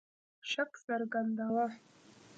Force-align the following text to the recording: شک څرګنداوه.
شک 0.49 0.71
څرګنداوه. 0.85 1.65